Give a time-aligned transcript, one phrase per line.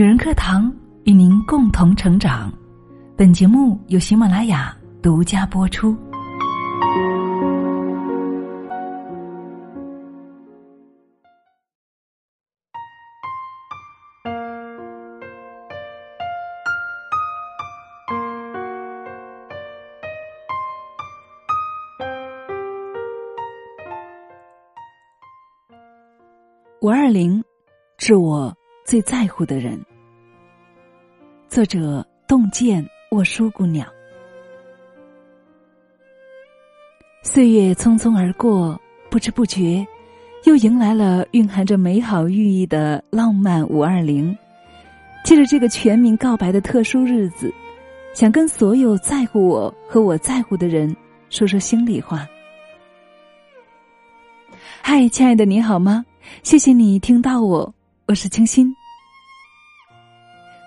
[0.00, 2.50] 女人课堂与您共同成长。
[3.18, 5.94] 本节目由喜马拉雅独家播出。
[26.80, 27.44] 五二零，
[27.98, 28.56] 是我
[28.86, 29.78] 最在乎的人。
[31.50, 33.84] 作者：洞见沃书姑娘。
[37.24, 39.84] 岁月匆匆而过，不知不觉，
[40.44, 44.32] 又迎来了蕴含着美好寓意的浪漫五二零。
[45.24, 47.52] 借着这个全民告白的特殊日子，
[48.14, 50.94] 想跟所有在乎我和我在乎的人
[51.30, 52.28] 说说心里话。
[54.80, 56.06] 嗨，亲爱的，你好吗？
[56.44, 57.74] 谢谢你听到我，
[58.06, 58.72] 我是清新。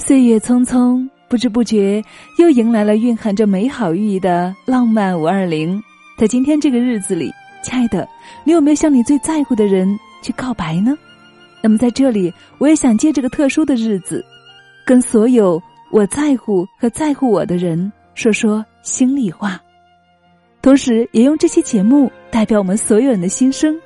[0.00, 2.02] 岁月匆匆，不知不觉
[2.38, 5.80] 又迎来了蕴含着美好寓意的浪漫五二零。
[6.16, 7.30] 在今天这个日子里，
[7.62, 8.08] 亲爱的，
[8.42, 9.86] 你有没有向你最在乎的人
[10.22, 10.96] 去告白呢？
[11.62, 14.24] 那么在这里，我也想借这个特殊的日子，
[14.86, 19.60] 跟所有我在乎和在乎我的人说说心里话，
[20.62, 23.78] 同时也用这期节目代表我们所有人的心声，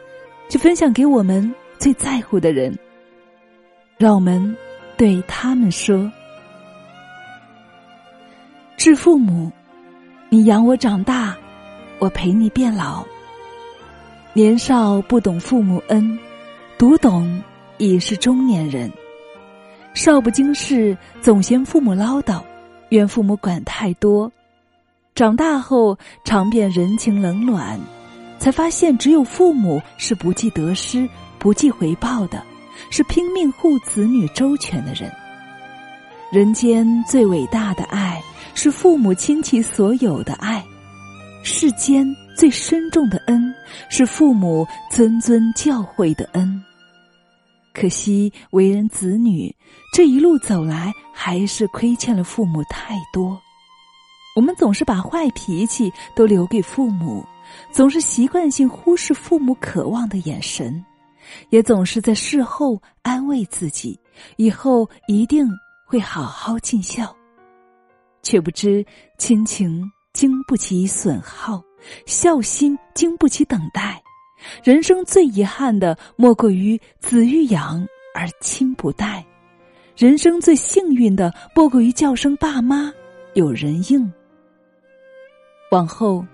[0.49, 1.53] 去分享给我们。
[1.77, 2.73] 最在乎的人，
[3.99, 4.57] 让我们
[4.97, 6.11] 对他们说
[8.77, 9.51] ：“致父母，
[10.29, 11.37] 你养我长大，
[11.99, 13.05] 我陪你变老。
[14.33, 16.19] 年少不懂父母恩，
[16.79, 17.43] 读懂
[17.79, 18.91] 已是中年人。
[19.95, 22.43] 少不经事，总嫌父母唠叨，
[22.89, 24.31] 怨父母管太多。
[25.15, 27.79] 长大后尝遍人情冷暖，
[28.39, 32.43] 才发现只有父母是不计得失。”不计回报的，
[32.91, 35.13] 是拼命护子女周全的人。
[36.33, 38.23] 人间最伟大的爱，
[38.55, 40.61] 是父母亲戚所有的爱；
[41.43, 42.07] 世间
[42.37, 43.55] 最深重的恩，
[43.89, 46.63] 是父母谆谆教诲的恩。
[47.73, 49.55] 可惜为人子女
[49.93, 53.41] 这一路走来，还是亏欠了父母太多。
[54.37, 57.25] 我们总是把坏脾气都留给父母，
[57.71, 60.85] 总是习惯性忽视父母渴望的眼神。
[61.51, 63.99] 也总是在事后安慰自己，
[64.37, 65.47] 以后一定
[65.87, 67.15] 会好好尽孝，
[68.23, 68.85] 却不知
[69.19, 71.63] 亲情经不起损耗，
[72.07, 74.03] 孝心经不起等待。
[74.63, 79.25] 人生最遗憾的，莫过于子欲养而亲不待；
[79.97, 82.93] 人生最幸运的，莫过于叫声爸妈
[83.35, 84.13] 有人应。
[85.71, 86.25] 往后，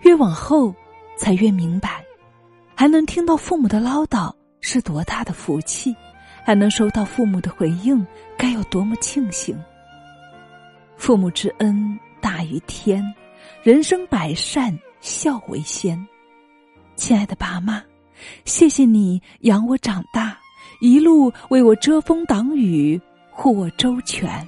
[0.00, 0.74] 越往后，
[1.16, 2.04] 才越明白。
[2.80, 4.32] 还能听到父母的唠叨
[4.62, 5.94] 是多大的福气，
[6.42, 8.06] 还能收到父母的回应，
[8.38, 9.54] 该有多么庆幸。
[10.96, 13.04] 父母之恩大于天，
[13.62, 16.02] 人生百善孝为先。
[16.96, 17.82] 亲爱的爸妈，
[18.46, 20.38] 谢谢你养我长大，
[20.80, 22.98] 一路为我遮风挡雨，
[23.30, 24.42] 护我周全。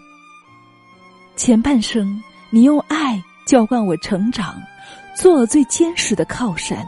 [1.37, 4.59] 前半生你用爱浇灌我成长，
[5.15, 6.82] 做最坚实的靠山。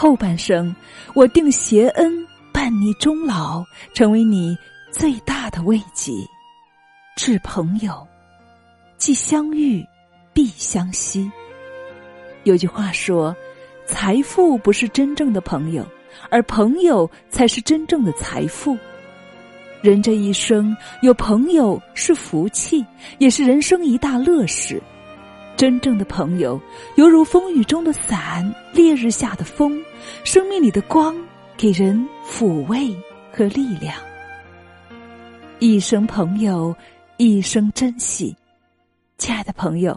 [0.00, 0.74] 后半生，
[1.12, 3.62] 我定携恩伴你终老，
[3.92, 4.56] 成为你
[4.90, 6.10] 最大的慰藉。
[7.16, 8.08] 致朋友，
[8.96, 9.86] 既相遇，
[10.32, 11.30] 必相惜。
[12.44, 13.36] 有句话说
[13.84, 15.86] ：“财富不是真正的朋友，
[16.30, 18.78] 而朋友才是真正的财富。”
[19.84, 22.82] 人这一生有朋友是福气，
[23.18, 24.82] 也是人生一大乐事。
[25.56, 26.60] 真正的朋友，
[26.96, 29.78] 犹如风雨中的伞，烈日下的风，
[30.24, 31.14] 生命里的光，
[31.56, 32.96] 给人抚慰
[33.32, 33.94] 和力量。
[35.58, 36.74] 一生朋友，
[37.18, 38.34] 一生珍惜。
[39.18, 39.94] 亲爱的朋友，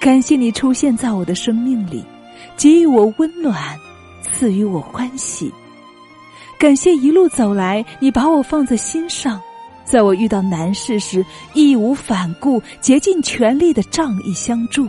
[0.00, 2.04] 感谢你出现在我的生命里，
[2.58, 3.78] 给予我温暖，
[4.22, 5.50] 赐予我欢喜。
[6.58, 9.40] 感谢一路走来，你把我放在心上，
[9.90, 14.86] 在我遇到难事时，义无反顾、竭尽全力的仗义相助。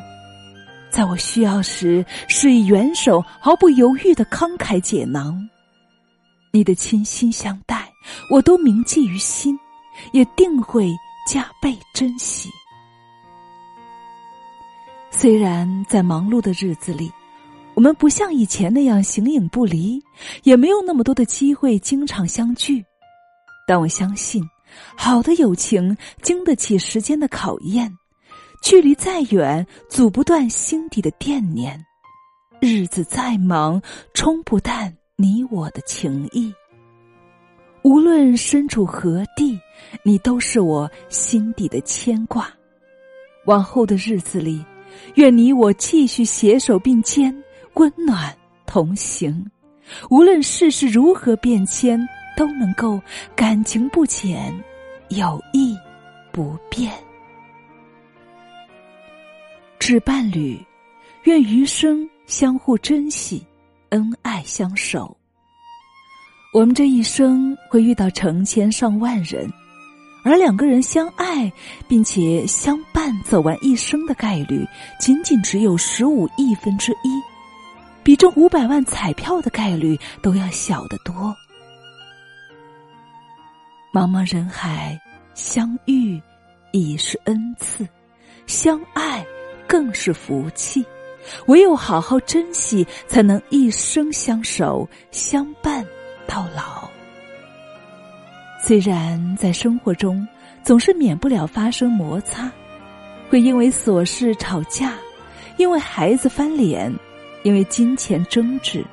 [0.91, 5.49] 在我需要时，施以援手，毫不犹豫的慷慨解囊。
[6.51, 7.89] 你的倾心相待，
[8.29, 9.57] 我都铭记于心，
[10.13, 10.93] 也定会
[11.27, 12.47] 加倍珍惜。
[15.09, 17.11] 虽然在忙碌的日子里，
[17.73, 19.99] 我们不像以前那样形影不离，
[20.43, 22.85] 也没有那么多的机会经常相聚，
[23.65, 24.47] 但我相信，
[24.95, 27.91] 好的友情经得起时间的考验。
[28.61, 31.75] 距离再远，阻不断心底的惦念；
[32.59, 33.81] 日子再忙，
[34.13, 36.53] 冲不淡你我的情谊。
[37.83, 39.59] 无论身处何地，
[40.03, 42.47] 你都是我心底的牵挂。
[43.47, 44.63] 往后的日子里，
[45.15, 47.35] 愿你我继续携手并肩，
[47.73, 48.31] 温暖
[48.67, 49.43] 同行。
[50.11, 51.99] 无论世事如何变迁，
[52.35, 53.01] 都能够
[53.35, 54.53] 感情不浅，
[55.09, 55.77] 友谊
[56.31, 56.91] 不变。
[59.79, 60.59] 致伴侣，
[61.23, 63.45] 愿余生相互珍惜，
[63.89, 65.15] 恩爱相守。
[66.53, 69.51] 我们这一生会遇到成千上万人。
[70.23, 71.51] 而两个人相爱
[71.87, 74.63] 并且相伴走完一生的概率，
[74.99, 77.19] 仅仅只有十五亿分之一，
[78.03, 81.35] 比中五百万彩票的概率都要小得多。
[83.93, 84.97] 茫茫人海，
[85.33, 86.21] 相遇
[86.71, 87.85] 已是恩赐，
[88.47, 89.25] 相爱
[89.67, 90.85] 更是福气。
[91.47, 95.85] 唯有好好珍惜，才能一生相守相伴
[96.25, 96.89] 到老。
[98.63, 100.25] 虽然在生活中
[100.63, 102.49] 总是免不了发生摩擦，
[103.29, 104.93] 会因为琐事吵架，
[105.57, 106.89] 因为孩子翻脸，
[107.43, 108.85] 因为金钱争执，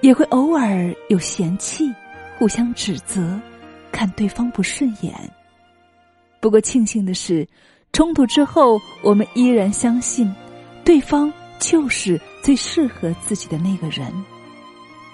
[0.00, 1.92] 也会偶尔有嫌弃、
[2.38, 3.38] 互相指责、
[3.92, 5.14] 看对方不顺眼。
[6.40, 7.46] 不过庆幸的是，
[7.92, 10.32] 冲突之后，我们依然相信
[10.84, 14.12] 对方就是最适合自己的那个人，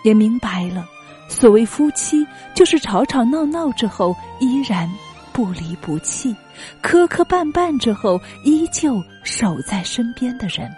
[0.04, 0.86] 也明白了。
[1.28, 4.90] 所谓夫妻，就是吵吵闹闹之后依然
[5.32, 6.36] 不离不弃，
[6.82, 10.70] 磕磕绊绊之后依旧守在身边的人。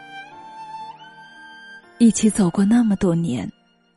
[1.99, 3.51] 一起走过那么多年，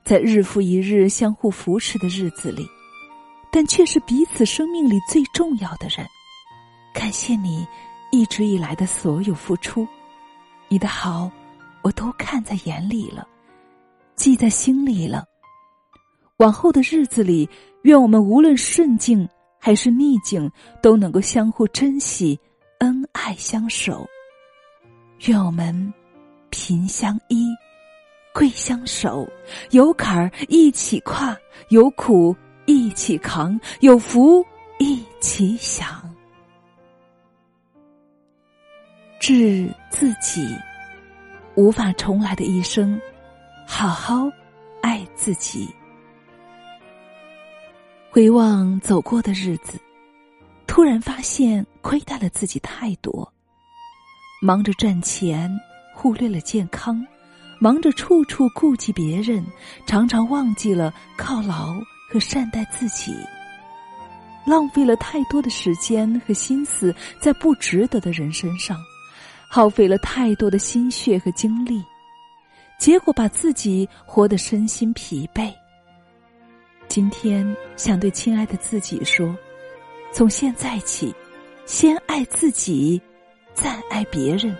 [0.04, 2.66] 在日复一日相互扶持的日子里，
[3.52, 6.06] 但却是彼此生命里最重要的人。
[6.94, 7.68] 感谢你
[8.12, 9.88] 一直以来的所有付出，
[10.68, 11.30] 你的好
[11.82, 13.28] 我都看在眼里了，
[14.16, 15.26] 记在心里了。
[16.38, 17.50] 往后的日子里，
[17.84, 19.28] 愿我们无论顺境
[19.60, 20.50] 还是逆境，
[20.82, 22.40] 都能够相互珍惜，
[22.80, 24.08] 恩爱相守。
[25.28, 25.94] 愿我们
[26.50, 27.46] 贫相依，
[28.34, 29.28] 贵相守，
[29.72, 31.38] 有坎儿一起跨，
[31.70, 32.36] 有苦
[32.70, 34.46] 一起扛，有福
[34.78, 36.08] 一起享。
[39.20, 40.56] 致自己，
[41.56, 43.02] 无法重来的一生，
[43.66, 44.30] 好好
[44.84, 45.68] 爱自己。
[48.12, 49.82] 回望走过的日子，
[50.68, 53.34] 突然发现亏待了自己太多。
[54.44, 55.50] 忙着赚钱，
[55.96, 57.04] 忽略了健康；
[57.60, 59.44] 忙着处处顾及别人，
[59.88, 61.74] 常常忘记了犒劳
[62.10, 63.16] 和善待自己。
[64.46, 68.78] 浪费了太多的时间和心思在不值得的人身上，
[69.48, 71.84] 耗费了太多的心血和精力，
[72.80, 75.54] 结果把自己活得身心疲惫。
[76.88, 79.36] 今天想对亲爱的自己说：
[80.12, 81.14] 从现在起，
[81.68, 83.00] 先爱自己，
[83.54, 84.56] 再爱别人。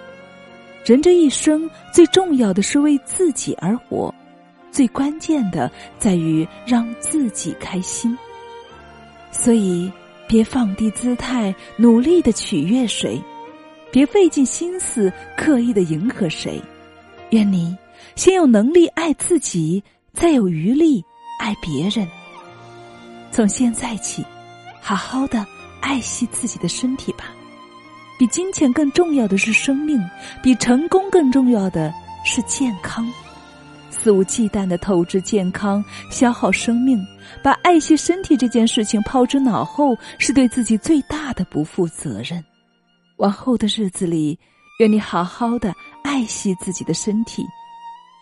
[0.86, 4.14] 人这一生最重要的是为自己而活，
[4.72, 8.18] 最关键的在于让自己开心。
[9.32, 9.92] 所以，
[10.28, 13.22] 别放低姿态，努力的取悦谁；
[13.92, 16.62] 别费尽心思，刻意的迎合谁。
[17.32, 17.78] 愿你
[18.16, 19.84] 先有能力爱自己，
[20.14, 21.04] 再有余力
[21.40, 22.08] 爱别人。
[23.32, 24.26] 从现在起，
[24.82, 25.46] 好好的
[25.82, 27.26] 爱惜自己的身体吧。
[28.18, 29.98] 比金钱更重要的是生命，
[30.42, 31.94] 比成功更重要的
[32.26, 33.08] 是健康。
[34.02, 37.06] 肆无忌惮的透支健康，消耗生命，
[37.44, 42.42] 把爱惜身体这件事情抛之脑后，是对自己最大的不负责任。
[43.18, 44.40] 往后的日子里，
[44.80, 47.46] 愿你好好的爱惜自己的身体，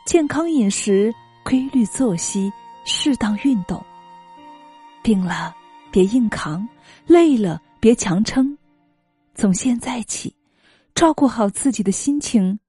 [0.07, 1.13] 健康饮食，
[1.45, 2.51] 规律作息，
[2.83, 3.79] 适当运动。
[5.03, 5.55] 病了，
[5.91, 6.67] 别硬扛；
[7.05, 8.57] 累了，别强撑。
[9.35, 10.33] 从现在起，
[10.95, 12.59] 照顾好自己的心情。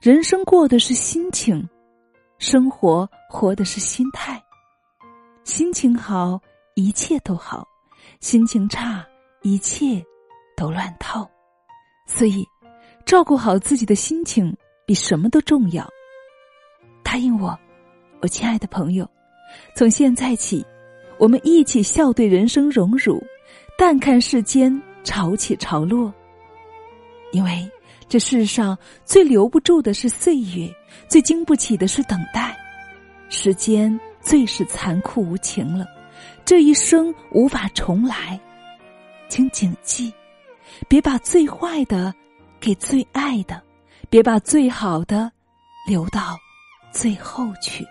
[0.00, 1.68] 人生过的是心情，
[2.42, 4.42] 生活活的是心态。
[5.44, 6.40] 心情好，
[6.74, 7.62] 一切都好；
[8.18, 9.06] 心情差，
[9.42, 10.04] 一切
[10.56, 11.24] 都乱套。
[12.04, 12.44] 所以，
[13.06, 14.52] 照顾好自己的心情
[14.84, 15.88] 比什么都重要。
[17.04, 17.56] 答应我，
[18.20, 19.08] 我亲爱的朋友，
[19.76, 20.66] 从现在起。
[21.18, 23.22] 我们一起笑对人生荣辱，
[23.78, 26.12] 淡看世间潮起潮落。
[27.30, 27.70] 因为
[28.08, 30.72] 这世上最留不住的是岁月，
[31.08, 32.56] 最经不起的是等待。
[33.28, 35.86] 时间最是残酷无情了，
[36.44, 38.38] 这一生无法重来，
[39.28, 40.12] 请谨记：
[40.88, 42.14] 别把最坏的
[42.60, 43.62] 给最爱的，
[44.10, 45.30] 别把最好的
[45.86, 46.36] 留到
[46.92, 47.86] 最后去。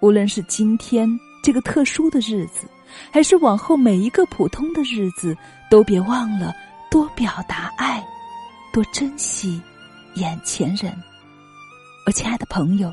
[0.00, 1.08] 无论是今天。
[1.44, 2.68] 这个特殊的日子，
[3.10, 5.36] 还是往后每一个普通的日子，
[5.68, 6.54] 都别忘了
[6.88, 8.00] 多表达爱，
[8.72, 9.60] 多珍惜
[10.14, 10.92] 眼前人。
[12.06, 12.92] 我亲爱的朋友，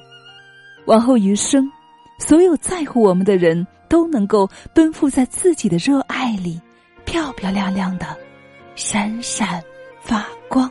[0.85, 1.67] 往后余生，
[2.19, 6.61] 所有在乎我们的人都能够奔赴在自己的热爱里，
[7.05, 8.05] 漂漂亮亮的，
[8.75, 9.63] 闪闪
[10.01, 10.69] 发光。